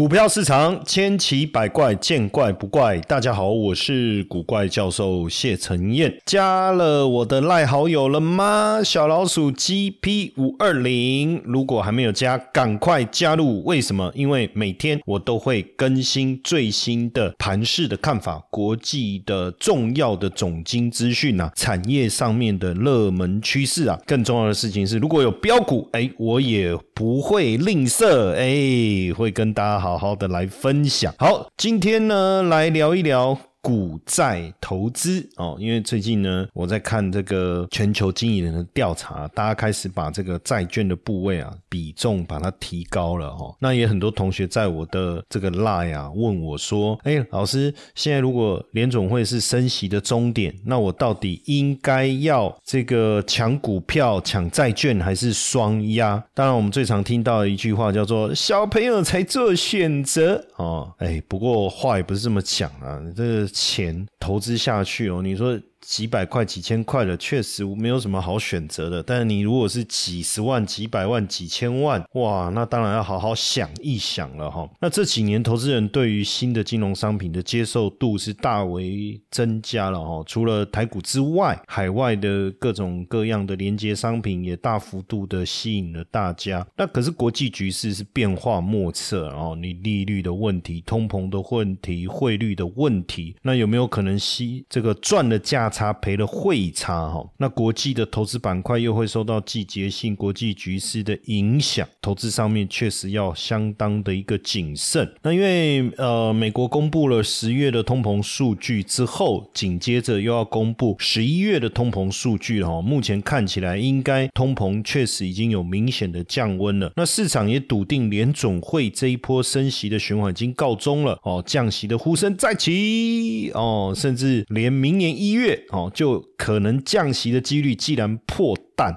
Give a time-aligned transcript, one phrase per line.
[0.00, 2.98] 股票市场千奇百怪，见怪不怪。
[3.00, 6.10] 大家好，我是古怪教授谢承彦。
[6.24, 8.80] 加了我的赖好友了吗？
[8.82, 13.62] 小老鼠 GP 五二零，如果还没有加，赶快加入。
[13.64, 14.10] 为什么？
[14.14, 24.00] 因为每天我都会更新最新的盘市的看法，国际的重要的总经资讯啊，产业上面的热门趋势啊。
[24.06, 29.89] 更重要的事情是，如果有标股，哎，我也不会吝啬，哎，会跟大家好。
[29.90, 31.12] 好好的来分享。
[31.18, 33.36] 好，今天呢，来聊一聊。
[33.62, 43.54] 股债投资哦，因为最近呢，我在看这个全球经营人的调查，大家开始把这个债券的部位啊比重把它提高了哦。
[43.60, 60.90] 那也很多同学在我的这个 line 啊问我说：“哎，老师，现在如果联总会是升息的终点，那我到底应该要这个抢股票、抢债券还是双压？”当然，我们最常听到一句话叫做“小朋友才做选择”哦。
[60.96, 63.49] 哎，不过话也不是这么讲啊，这。
[63.50, 65.60] 钱投资下去哦，你说。
[65.80, 69.02] 几百块、几千块的，确实没有什么好选择的。
[69.02, 74.68] 但是你如果是几十万、几百万、几千万，哇，那当然要好好想一想了哈。
[74.78, 80.22] 那这几年投资人对于新的金融商品的接受度是大为增加了哈。
[80.26, 86.66] 除了台股之外，海外的各种各样的连接商品也大幅度的吸引了大家。
[86.76, 95.69] 那可是国际局势是变化莫测哦，你利率的问题、通膨的问题、汇率的问题，那有没有可能吸这个赚的价？
[95.70, 105.10] 差赔了汇差哈，那国际的投资板块又会受到季节性国际局势的影响，投资上面确实要相当的一个谨慎。
[105.22, 112.82] 那因为呃，美国公布了十月的通膨数据之后，紧接着又要公布十一月的通膨数据哈。
[112.82, 116.92] 目前看起来，应该通膨确实已经有明显的降温了。
[116.96, 125.59] 那市场也笃定联总会这一波升息的循环已经告终了哦，降息的呼声再起哦，甚至连明年一月。
[125.70, 128.92] 哦，就可能降息的几率既然破蛋，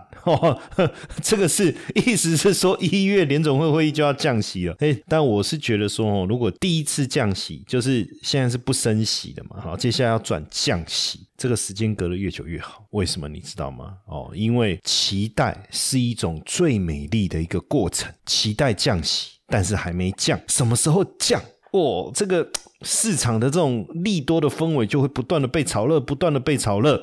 [1.21, 4.75] 这个是意思是说一月联总会会议就要降息了。
[4.79, 12.85] 哎，但我是觉得说哦，如果第一次降息就是现在是不升息的嘛，好，接下来要转降息，这个时间隔得越久越好。
[12.91, 13.97] 为什么你知道吗？
[14.07, 21.41] 哦，因为期待是一种最美丽的一个过程，期待降息，但是还没降，什么时候降？
[21.73, 22.49] 哦，这个。
[22.85, 27.01] 市场的这种利多的氛围就会不断的被炒热，不断的被炒热，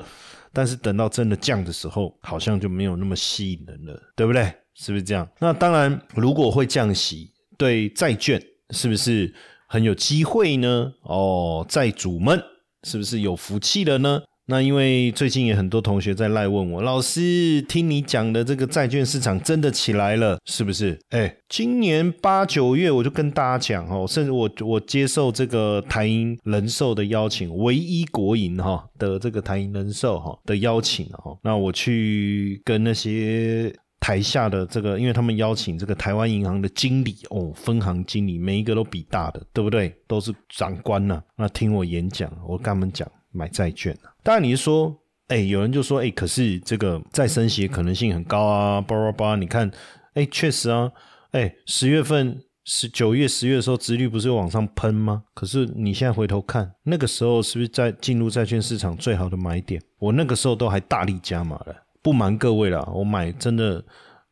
[0.53, 4.43] 但是等到真的降的时候，好像就没有那么吸引人了，对不对？
[4.75, 5.27] 是不是这样？
[5.39, 8.39] 那当然，如果会降息，对债券
[8.69, 9.33] 是不是
[9.67, 10.93] 很有机会呢？
[11.01, 12.39] 哦，债主们
[12.83, 14.21] 是不是有福气了呢？
[14.51, 20.99] 那因为最近也很多同学在赖问我，老师听你讲的这个债券市场真的起来了，是不是？
[21.11, 39.95] 哎，今年八九月我就跟大家讲哦，甚至我我接受这个台银人寿的邀请，唯一国营哈的这个台银人寿哈的邀请哦，那我去跟那些台下的这个，因为他们邀请这个台湾银行的经理哦，分行经理每一个都比大的，对不对？
[40.07, 43.09] 都是长官呐，那听我演讲，我跟他们讲。
[43.31, 44.13] 买债券啊。
[44.23, 44.95] 当然你是说，
[45.27, 49.71] 哎，有人就说，哎，可是这个再升息可能性很高啊，叭叭叭，你看，
[50.13, 50.91] 哎，确实啊，
[51.31, 55.23] 哎，十月份、十九月、十月的时候，殖率不是往上喷吗？
[55.33, 59.81] 可是你现在回头看，那个时候是不是在进入债券市场最好的买点？
[59.99, 63.83] 我那个时候都还大力加码了，不瞒各位啦，我买真的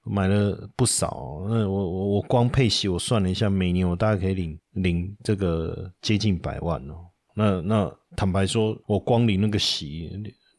[0.03, 7.05] 买了不少，那我我我光配息，我算了一下，每年我大概可以领领这个接近百万哦。
[7.35, 10.09] 那那坦白说，我光领那个息，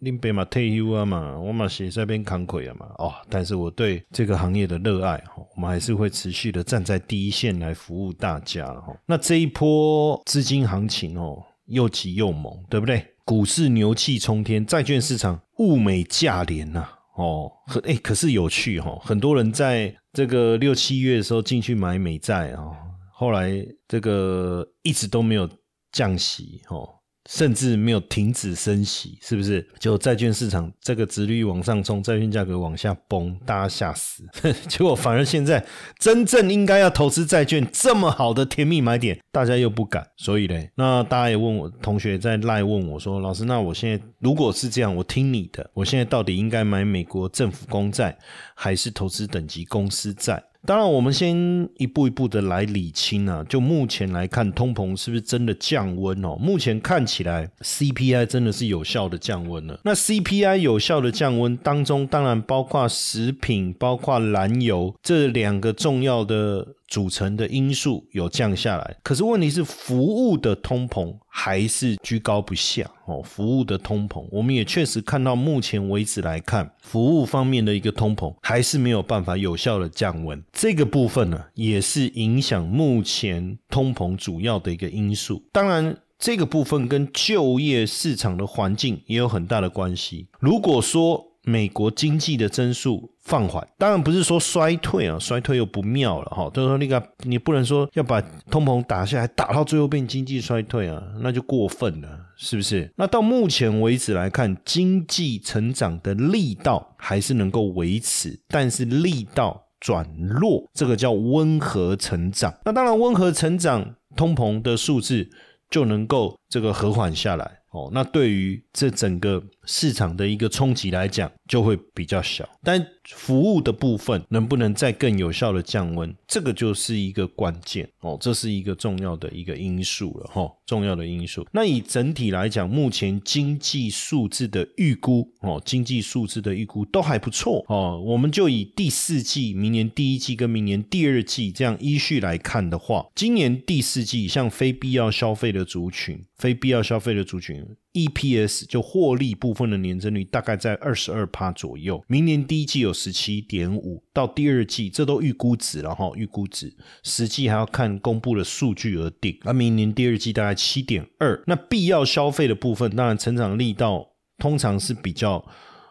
[0.03, 3.12] 你别嘛退休啊嘛，我嘛写在边扛亏啊嘛哦。
[3.28, 8.98] 但是我对这个行业的热爱哈，我们还是会持续的站在第一线来服务大家哈。
[9.04, 13.06] 那这一波资金行情哦，又急又猛，对不对？
[13.26, 17.53] 股市牛气冲天，债券市场物美价廉呐哦。
[17.84, 22.72] 哎，可是有趣哈，很多人在这个六七月的时候进去买美债啊，
[23.12, 23.53] 后来
[23.86, 25.47] 这个一直都没有。
[25.92, 26.89] 降息哦，
[27.28, 29.66] 甚至没有停止升息，是不是？
[29.78, 34.25] 就债券市场这个值率往上冲，债券价格往下崩，大家吓死。
[34.69, 35.65] 结果反而现在
[35.98, 40.07] 真正应该要投资债券这么好的甜蜜买点，大家又不敢。
[40.16, 48.16] 所以嘞，那大家也问我同学在赖问我说：“老师，那我现在如果是这样，我听你的，我现在到底应该买美国政府公债，
[48.54, 53.45] 还是投资等级公司债？”当然，我们先一步一步的来理清啊。
[53.48, 56.36] 就目前来看，通膨是不是真的降温哦？
[56.36, 59.80] 目前看起来，CPI 真的是有效的降温了。
[59.84, 66.66] 那 CPI 有效的降温当中，当然包括食品、包括燃油这两个重要的。
[66.91, 73.22] 组成的因素有降下来，可是问题是服务的通膨还是居高不下哦。
[73.22, 80.42] 服务的通膨，我们也确实看到，目前为止来看，服务方面的一个通膨还是没有办法有效的降温。
[80.53, 85.45] 这个部分呢，也是影响目前通膨主要的一个因素。
[85.53, 90.27] 当然，这个部分跟就业市场的环境也有很大的关系。
[90.41, 96.51] 如果说，美国经济的增速放缓，当然不是说衰退啊，衰退又不妙了哈。
[96.53, 98.21] 就是说那个你不能说要把
[98.51, 102.92] 通膨打下来，打到最后变经济衰退啊，那就过分了，是不是？
[102.97, 112.54] 那到目前为止来看，经济成长的力道还是能够维持，但是力道转弱，这个叫温和成长。
[112.65, 115.28] 那当然，温和成长，通膨的数字
[115.71, 117.59] 就能够这个和缓下来。
[117.70, 122.48] 哦，那对于这整个市场的一个冲击来讲，就会比较小。
[122.62, 122.84] 但
[123.15, 131.47] 服务的部分能不能再更有效的降温，这个就是一个关键哦，这是一个重要的一个因素了哈，重要的因素。
[131.53, 138.01] 那以整体来讲，目前经济数字的预估哦，经济数字的预估都还不错哦。
[138.04, 146.24] 我们就以第四季、明年第一季跟明年第二季这样依序来看的话，今年第四季像非必要消费的族群。
[146.36, 152.03] 非必要消费的族群，EPS 就获利部分的年增率大概在二十二趴左右。
[152.07, 159.39] 明年第一季有十七点五，到第二季这都预估值了哈，预估值实际还要看公布的数据而定。
[159.42, 164.07] 而明年第二季大概七点二，那必要消费的部分，当然成长力道
[164.39, 165.45] 通常是比较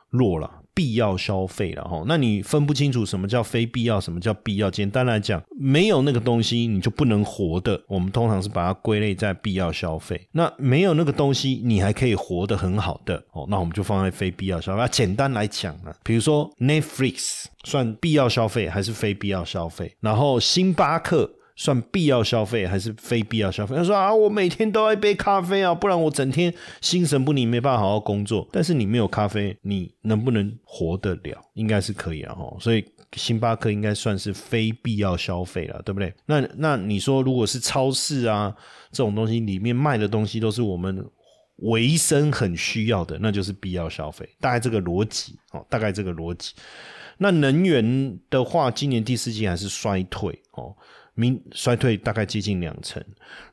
[0.09, 0.58] 弱了。
[0.79, 4.71] 必要消费了哈，那你分不清楚什么叫非必要，什么叫必要？
[4.71, 7.83] 简单来讲，没有那个东西你就不能活的。
[7.85, 10.25] 我们通常是把它归类在必要消费。
[10.31, 14.87] 那没有那个东西，你还可以活得很好的哦，那我们就放在非必要消费。
[14.89, 19.93] 简单来讲呢，比如说 Netflix 算必要消费还是非必要消费？
[19.99, 21.29] 然后星巴克。
[21.59, 23.75] 算必要消费还是非必要消费？
[23.75, 28.47] 他说啊，我每天都要一杯咖啡啊，不然我整天心神不宁，没办法好好工作。
[28.49, 31.37] 但是你没有咖啡，你能不能活得了？
[31.55, 32.55] 应该是可以啊，哈。
[32.61, 32.85] 所以
[33.17, 36.13] 星巴克应该算是非必要消费了，对不对？
[36.25, 38.55] 那那你说，如果是超市啊
[38.93, 41.05] 这种东西里面卖的东西都是我们
[41.57, 44.25] 维生很需要的，那就是必要消费。
[44.39, 46.53] 大概这个逻辑哦，大概这个逻辑。
[47.17, 50.73] 那能源的话，今年第四季还是衰退哦。
[51.19, 53.03] 明衰退大概接近两成，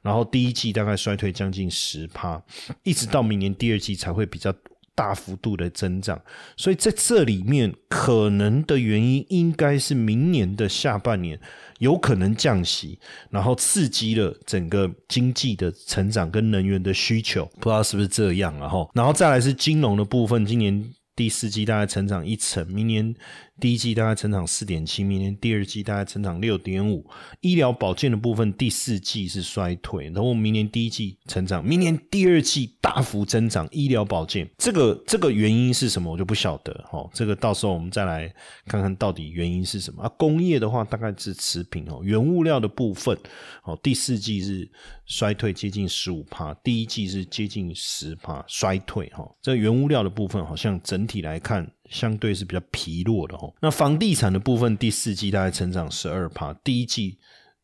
[0.00, 2.40] 然后第一季大概衰退将近十趴，
[2.84, 4.54] 一直到明年第二季才会比较
[4.94, 6.20] 大幅度的增长。
[6.56, 11.40] 所以在这里面可能的原因，应该是明年的下半年
[11.80, 18.68] 有可能降息，然后刺激了整个经济的成长跟能源的需求，不知道是不是这样啊？
[18.68, 23.12] 哈，然后再来是金融的部分，今年第四季大概成长一成，明年。
[23.58, 27.08] 第一季大概成长四点七，明年第二季大概成长六点五。
[27.40, 33.66] 医疗保健的部分，第四季是衰退，然后明年第一季成长，明年第二季大幅增长。
[33.70, 37.08] 医疗保健这个这个原因是什么，我就不晓得哦。
[37.14, 38.32] 这个到时候我们再来
[38.66, 40.02] 看看到底原因是什么。
[40.02, 42.00] 啊，工业的话大概是持平哦。
[42.02, 43.18] 原物料的部分
[43.64, 44.70] 哦，第四季是
[45.06, 49.26] 衰退接近十五帕，第一季是接近十帕衰退哈。
[49.40, 51.66] 这原物料的部分好像整体来看。
[51.90, 53.52] 相对是比较疲弱的哈。
[53.60, 57.18] 那房地产的部分，第四季大概成长十二趴，第一季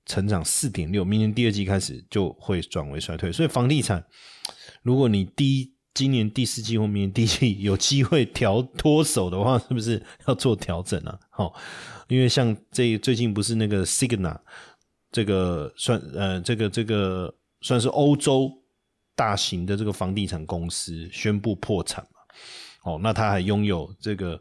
[0.07, 3.31] 成长四点六，明年第二季开始就会转为衰退。
[3.33, 4.05] 所以房地产，
[4.83, 11.19] 如果你第今年第四季或明年第一季有机会调脱手的话， 是不是要做调整啊？
[11.31, 11.55] 好，
[12.09, 14.39] 因为像这最近不是那个 Signa
[15.11, 18.51] 这个算呃这个这个算是欧洲
[19.15, 22.21] 大型的这个房地产公司宣布破产嘛。
[22.85, 24.41] 哦，那他还拥有这个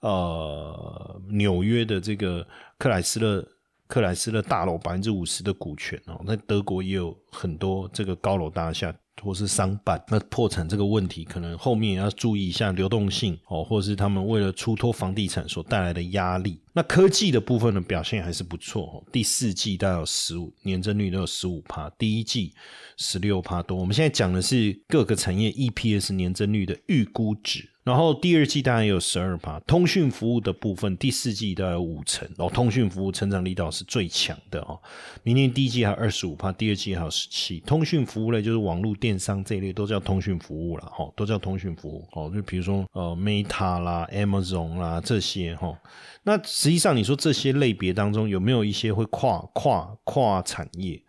[0.00, 2.46] 呃纽约的这个
[2.78, 3.46] 克莱斯勒
[3.86, 16.58] 克莱斯勒大楼百分之五十的股权哦，那德国也有很多这个高楼大厦或是商办，那破产这个问题可能后面也要注意一下流动性哦，或者是他们为了出脱房地产所带来的压力。
[16.72, 22.54] 那科技的部分的表现还是不错哦，第四季大概有十五年增率都有十五趴，第一季
[22.96, 23.76] 十六趴多。
[23.76, 27.68] 我们现在讲的是各个产业 EPS 年增率的预估值。
[27.84, 34.80] 然后第二季大概有十二趴，通讯服务的部分第四季大概有五成，然后通讯服务成长力道是最强的哦。
[35.24, 37.58] 明年第一季还有二十五趴，第二季还有十七。
[37.60, 42.30] 通讯服务类就是网络电商这一类都叫通讯服务了哈，都叫通讯服务哦。
[42.32, 45.76] 就比如说呃 Meta 啦、Amazon 啦这些哈。
[46.22, 51.02] 那实际上你说这些类别当中有没有一些会跨跨跨产业？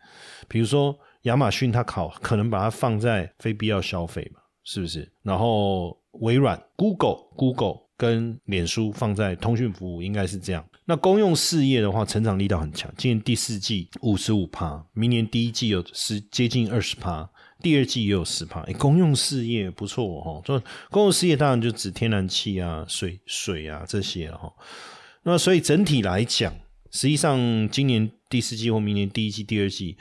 [0.48, 5.12] 比如说亚马逊，它考可能把它放在非必要消费嘛，是不是？
[5.22, 10.66] 然后微软、Google、Google 跟脸书放在通讯服务，应该是这样。
[10.86, 17.30] 那公用事业的话，成长力道很强，今年第四季五十五趴，明年第一季有十接近二十趴，
[17.62, 18.60] 第二季也有十趴。
[18.62, 24.52] 哎，公用事业不错哦，就公用事业当然就指天然气啊、水水啊这些了哈。
[25.24, 26.54] 那所以整体来讲，
[26.92, 29.98] 实际上今年第四季或明年第一季、第二季。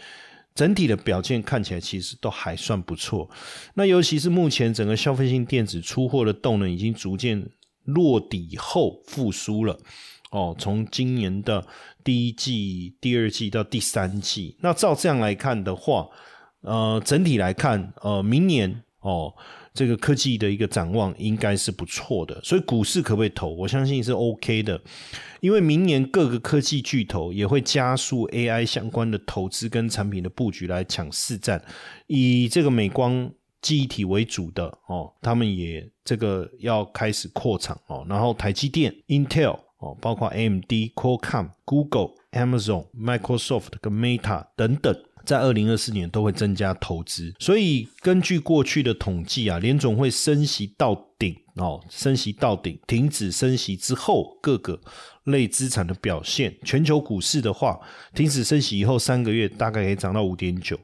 [0.55, 3.29] 整体的表现看起来其实都还算不错，
[3.75, 7.49] 那尤其是目前整个消费性电子出货的动能已经逐渐
[7.85, 9.79] 落底后复苏了
[10.31, 10.55] 哦。
[10.59, 11.67] 从今年的
[12.05, 16.07] 第一季、第二季到第三季，那照这样来看的话，
[16.61, 19.35] 呃，整体来看，呃，明年哦。
[19.75, 23.49] 这个科技的一个展望应该是不错的，所以股市可不可以投？
[23.55, 24.81] 我相信是 OK 的，
[25.41, 31.63] 因为明年各个科技巨头也会加速 AI 相关的投资跟产品的布局来抢市占。
[32.07, 38.05] 以这个美光记忆体为主的哦，他们也这个要开始扩厂哦。
[38.09, 44.95] 然后台积电、Intel 哦，包括 AMD、Qualcomm、Google、Amazon、Microsoft 跟 Meta 等等。
[45.25, 54.81] 在二零二四年都会增加投资，所以根据过去的统计啊，联总会升息到顶哦，升息到顶，停止升息之后，各个
[55.25, 57.81] 类资产的表现，全球股市的话，
[58.15, 60.79] 停止升息以后三个月大概可以涨到五点九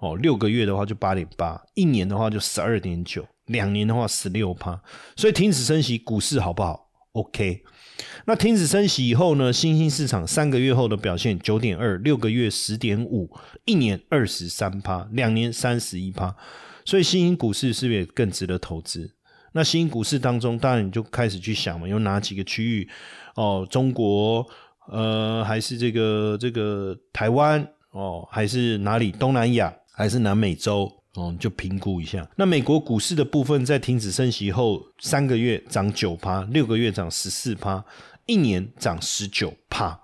[0.00, 4.80] 哦，六个月的话就八点八，一年的话就十二点九，两年的话十六趴，
[5.16, 7.62] 所以停止升息，股市好不好？OK。
[8.26, 9.52] 那停止升息以后呢？
[9.52, 13.30] 新兴市场三个月后的表现九点二，六个月十点五，
[13.64, 16.34] 一年二十三趴，两年三十一趴。
[16.84, 19.14] 所以新兴股市是不是也更值得投资？
[19.52, 22.88] 那新兴股市当中，当然你就开始去想嘛，有哪几个区域？
[23.36, 24.46] 哦，中国，
[24.90, 27.66] 呃，还是这个这个台湾？
[27.92, 29.12] 哦，还是哪里？
[29.12, 30.90] 东南亚，还是南美洲？
[31.14, 32.28] 哦，就评估一下。
[32.36, 37.84] 那美国股市的部分，在停止升息后，三个月涨九趴，六个月涨十四趴，
[38.26, 39.98] 一年涨十九趴。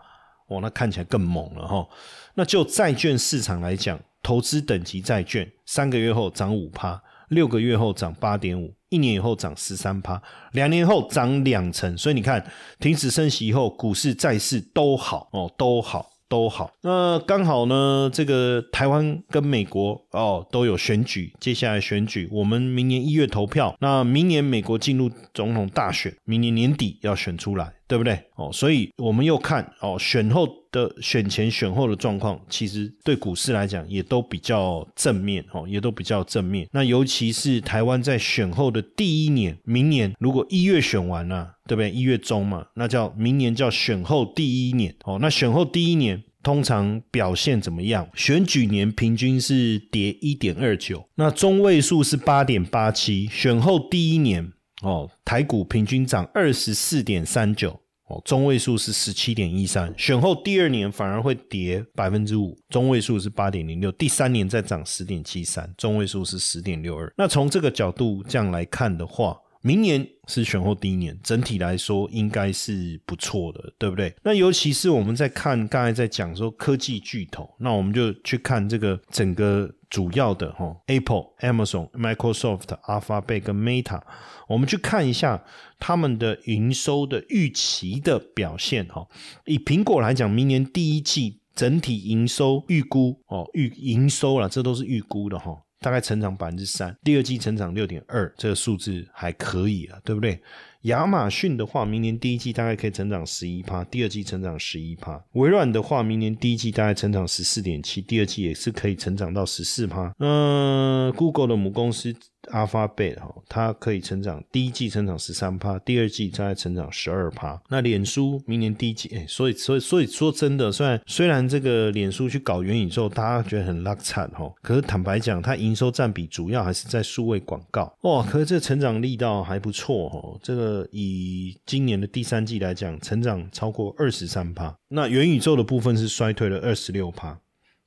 [0.46, 1.86] 哦，那看起来更猛了哈。
[2.34, 10.20] 那就债券市场来讲，投资等级债券，三个月后涨五趴，六个月后涨八点五，一年以后涨十三趴，
[10.52, 11.96] 两年后涨两成。
[11.98, 12.44] 所以你看，
[12.78, 16.10] 停止升息以后，股市、债市都好哦，都好。
[16.30, 28.16] 都好，那刚好呢，这个台湾跟美国哦都有选举，接下来选举，我们明年一月投票，那明年美国进入总统大选，明年年底要选出来，对不对？
[28.36, 36.68] 哦，所以我们又看哦，选后的选前选后的状况，其实对股市来讲也都比较正面哦，也都比较正面。
[36.72, 41.54] 那尤其是台湾在选后的第一年，明年如果一月选完了。
[41.70, 41.88] 对不对？
[41.88, 45.20] 一月中嘛，那叫明年叫选后第一年哦。
[45.22, 48.08] 那选后第一年通常表现怎么样？
[48.12, 53.28] 选举年平均是跌一点二九，那中位数是八点八七。
[53.30, 57.80] 选后第一年哦，台股平均涨二十四点三九
[58.10, 59.94] 哦，中位数是十七点一三。
[59.96, 63.90] 选后第二年反而会跌百分之五，中位数是八点零六。
[63.92, 67.12] 第三年再涨十点七三，中位数是十点六二。
[67.16, 74.12] 那从这个角度这样来看的话，明年是选后第一年，整体来说应该是不错的，对不对？
[74.22, 84.00] 那尤其是我们在看刚才在讲说科技巨头，那我们就去看这个整个主要的哈，Apple、Amazon、Microsoft、Alphabet 跟 Meta，
[84.48, 85.44] 我们去看一下
[85.78, 89.06] 他们的营收的预期的表现哈。
[89.44, 95.60] 以苹果来讲，明年第一季整体营收预估哦，预营收了，这都是预估的哈。
[95.80, 100.40] 大概成长百分之三，第二季成长六点二，这个数字还可以啊，对不对？
[100.82, 105.22] 亚马逊的话，明年第一季大概可以成长十一趴，第二季成长十一趴。
[105.32, 110.14] 微软的话，明年第一季大概成长十四点七，第二季也是可以成长到十四趴。
[110.18, 112.14] 嗯，Google 的母公司。
[112.52, 117.60] Alphabet 哈，它可以成长，第一季成长十三趴，第二季大概成长十二趴。
[117.68, 130.38] 那脸书明年第一季，哎，所以所以所以说真的，虽然虽然这个脸书去搞元宇宙，大家觉得很拉惨哈，可是坦白讲，它营收占比主要还是在数位广告哇，可是这成长力道还不错哦。
[130.42, 134.74] 这个以今年的第三季来讲，成长超过二十三趴。
[134.88, 137.38] 那元宇宙的部分是衰退了二十六趴，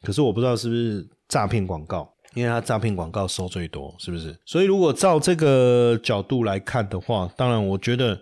[0.04, 2.13] 可是我不知道是不是诈骗广告。
[2.34, 4.36] 因为它诈骗广告收最多，是不是？
[4.46, 8.20] 所以如果照这个角度来看的话，当然我觉得，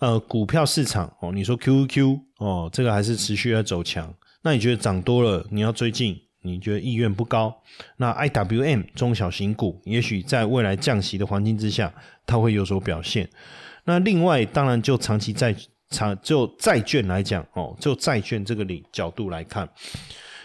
[0.00, 4.12] 呃，股票市场哦，你说 QQ 哦，这个还是持续在走强。
[4.42, 7.54] 那你觉得涨多了，你要追进，你觉得意愿不高？
[7.96, 11.92] 那 IWM 中小型股，也许在未来降息的环境之下，
[12.26, 13.28] 它会有所表现。
[13.84, 15.54] 那另外，当然就长期债
[15.88, 19.66] 长就债券来讲哦，就债券这个里角度来看，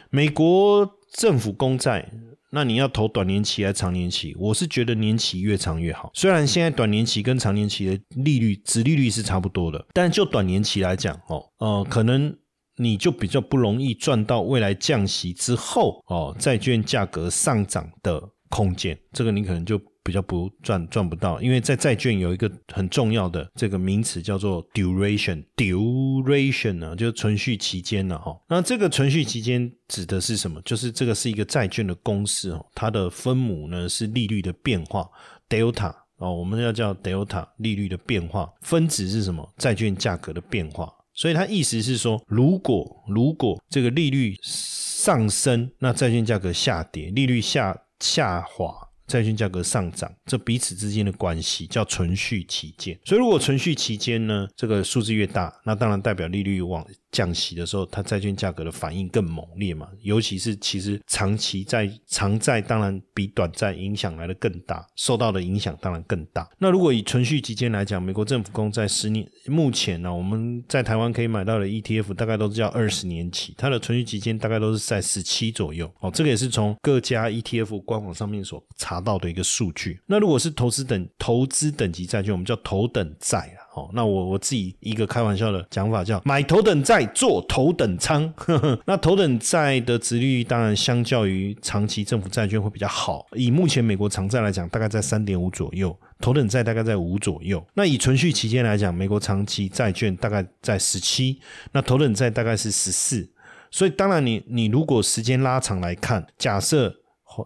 [0.09, 2.09] 美国政府公债。
[2.51, 4.35] 那你要投短年期还是长年期？
[4.37, 6.11] 我是觉得年期越长越好。
[6.13, 12.35] 虽然现在短年期跟长年期的利率、值利率是差不多的，但就短年期来讲，哦，呃，可能
[12.77, 18.97] 你就比较不容易赚到未来降息之后哦债券价格上涨的空间。
[19.11, 19.79] 这个你可能就。
[20.03, 28.35] 比较不赚赚不到，因为在债券有一个很重要的这个名词叫做 duration，duration 呢就是存续期间了哈。
[28.47, 30.61] 那这个存续期间指的是什么？
[30.63, 35.07] 就是这个是一个债券的公式哦，它的分母呢是利率的变化
[35.47, 39.47] delta 哦，我们要叫 delta 利率的变化，分子是什么？
[39.57, 40.91] 债券价格的变化。
[41.13, 48.73] 所以它意思是说，如果如果这个利率上升，那债券价格下跌；利率下下滑。
[49.09, 52.97] 债券价格上涨，这彼此之间的关系叫存续期间。
[53.03, 59.89] 所以，如果存续期间呢，这个数字越大，那当然代表利率往降息的时候，它债券价格的反应更猛烈嘛。
[60.01, 66.47] 尤其是其实长期债、长债当然比短债影响来的更大，受到的影响当然更大。
[66.59, 75.91] 那如果以存续期间来讲，美国政府公债十年，目前呢，我们在台湾可以买到的 ETF 大概都是叫二十年期，它的存续期间大概都是在十七左右。
[75.99, 78.99] 哦，这个也是从各家 ETF 官网上面所查。
[78.99, 83.68] 到的一个数据，那如果是投资等投资等级债券，我们叫头等债啊。
[83.93, 88.33] 那我我自己一个开玩笑的讲法叫买头等债做头等舱。
[88.87, 93.25] 那头等债的值率当然相较于长期政府债券会比较好。
[93.33, 97.63] 以目前美国长债来讲，大概在三点五左右，头等债大概在五左右。
[97.75, 101.39] 那以存续期间来讲，美国长期债券大概在十七，
[101.71, 103.29] 那头等债大概是十四。
[103.69, 106.95] 所以当然你你如果时间拉长来看，假设。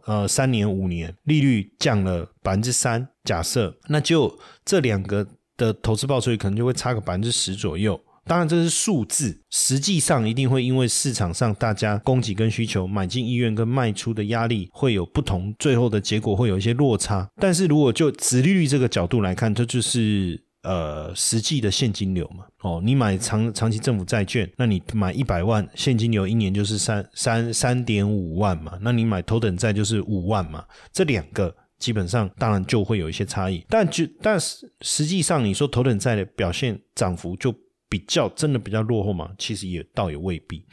[0.05, 7.99] 呃，三年五年利率降了百分之三，假设那就这两个的投资报酬率可能就会差个百分之十左右。
[8.25, 17.29] 当然这是数字，实际上一定会因为市场上大家供给跟需求、买进意愿跟卖出的压力会有不同，最后的结果会有一些落差。
[17.35, 20.43] 但是如果就殖利率这个角度来看，这就是。
[20.63, 37.53] 呃，实际的现金流嘛，哦，你买长长期政府债券，那你买一百万现金流，一年就是三三三点五万嘛，那你买头等债就是五万嘛，这两个基本上当然就会有一些差异，但就但是实际上你说头等债的表现涨幅就。
[37.93, 39.29] 比较真的比较落后嘛？
[39.37, 40.65] 其实也倒也未必。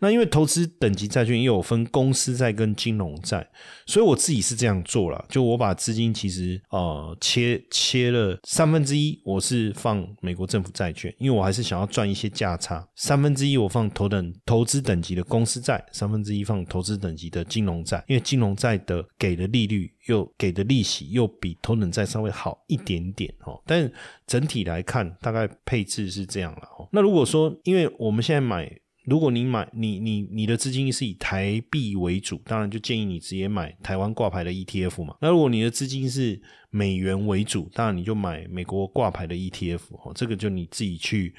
[0.00, 3.48] 那因为投资等级债券也有分公司债跟金融债，
[3.86, 12.84] 所以我自己是这样做了，就我把资金其实呃切切了三分之一，我是放美国政府债券，因为我还是想要赚一些价差。
[12.96, 19.92] 三分之一我放头等投资等级的公司债，三分之一放投资等级的金融债，因为金融债的给的利率。
[20.06, 23.90] 又给的利息又比头等债稍微好一点点哦，但
[24.24, 26.55] 整体来看，大概配置是这样
[26.92, 28.70] 那如果说，因为我们现在买，
[29.04, 35.16] 如果你买你你你的资金是以台币为主，当然就建议你直接买台湾挂牌的 ETF 嘛。
[35.20, 36.40] 那如果你的资金是
[36.70, 40.12] 美元为主，当然你就买美国挂牌的 ETF 哦。
[40.14, 41.34] 这个就你自己去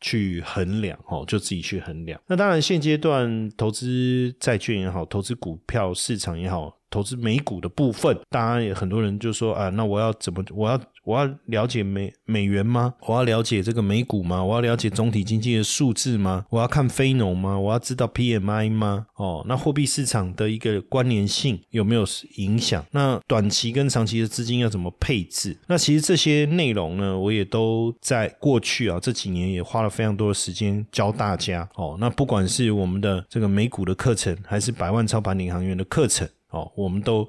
[0.00, 2.20] 去衡量哦，就自己去衡量。
[2.26, 6.78] 那当然现阶段投资债券也好，投资股票市场也好。
[6.92, 10.44] 投资美股的部分，当然也很多人就说啊，那我要怎么？
[10.54, 12.94] 我要我要了解美美元吗？
[13.06, 14.42] 我要了解这个美股吗？
[14.42, 16.46] 我要了解总体经济的数字吗？
[16.50, 17.58] 我要看非农吗？
[17.58, 19.06] 我要知道 PMI 吗？
[19.16, 22.04] 哦，那货币市场的一个关联性有没有
[22.36, 22.84] 影响？
[22.92, 25.58] 那短期跟长期的资金要怎么配置？
[25.66, 31.68] 那其实这些内容呢，我也都在过去啊这几年也花了非常多的时间教大家。
[31.74, 36.28] 哦，那不管是我们的这个美股的课程，还是百万操盘领航员的课程。
[36.50, 37.28] 哦，我们都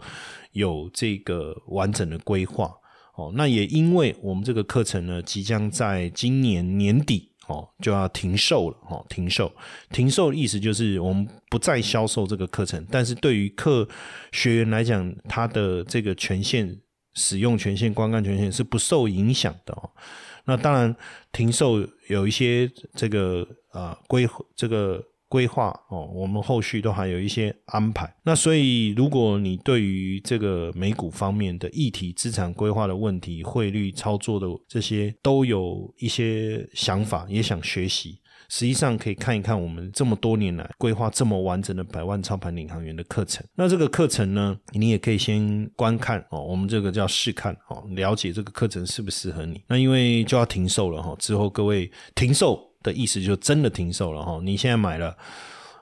[0.52, 2.72] 有这个完整的规划。
[3.16, 8.78] 哦，那也因为我们这个课程呢，即将在今年年底哦就要停售了。
[8.90, 9.52] 哦，停售，
[9.92, 12.86] 停售的意思就是我们不再销售这个课程。
[12.90, 13.88] 但是对于课
[14.32, 16.80] 学员来讲，他的这个权限、
[17.14, 19.74] 使用权限、观看权限是不受影响的。
[19.74, 19.90] 哦，
[20.46, 20.96] 那当然
[21.32, 25.04] 停售有一些这个啊规这个。
[25.34, 28.08] 规划哦，我们后续都还有一些安排。
[28.24, 43.44] 那所以，如果你对于这个美股方面的议题、资产规划的问题、汇率操作的这些，都有一些想法，也想学习，实际上可以看一看我们这么多年来规划这么完整的百万操盘领航员的课程。
[43.56, 49.60] 那这个课程呢，你也可以先观看哦，我们这个叫试看哦，了解这个课程适不适合你。
[49.68, 52.72] 那因为就要停售了哈，之后各位停售。
[52.84, 55.18] 的意思就真的停售了哈，你现在买了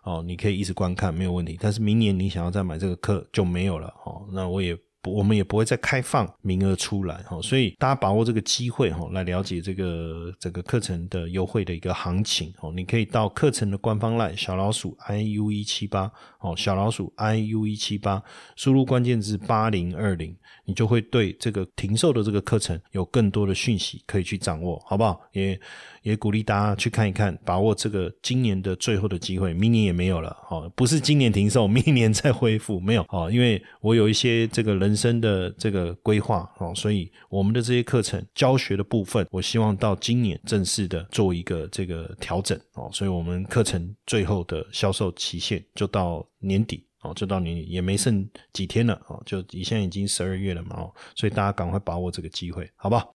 [0.03, 1.57] 哦，你可以一直观看没有问题。
[1.59, 4.25] 但是明年你想要再买这个课就没有了哦。
[4.31, 12.71] 那我也我们也不会再开放名额出来哈，所以大家把握这个机会哈，来了解这个整个课程的优惠的一个行情哦。
[12.75, 18.21] 你可以到课程的官方赖小老鼠 i u 一七八哦，小老鼠 i u 一七八，
[18.55, 20.35] 输入关键字八零二零，
[20.65, 25.19] 你就会对这个停售的这个课程有更多的讯息可以去掌握，好不好？
[25.33, 25.59] 也
[26.03, 53.15] 也鼓励大家去看一看，把握这个今年的最后的机会，明年也没有了哦，不是今年停售， 明年再恢复没有哦，因为我有一些这个人生的这个规划哦，所以我们的这些课程教学的部分，我希望到今年正式的做一个这个调整哦，所以我们课程最后的销售期限就到年底哦，就到年底也没剩几天了哦，就你现在已经十二月了嘛哦，所以大家赶快把握这个机会，好不好？